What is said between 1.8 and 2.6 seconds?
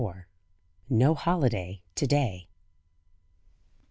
TO DAY.